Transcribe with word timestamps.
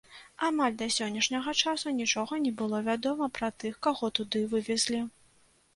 Амаль 0.45 0.77
да 0.79 0.87
сённяшняга 0.95 1.53
часу 1.67 1.93
нічога 1.99 2.33
не 2.47 2.55
было 2.63 2.81
вядома 2.89 3.29
пра 3.37 3.53
тых, 3.61 3.73
каго 3.91 4.15
туды 4.21 4.45
вывезлі. 4.57 5.07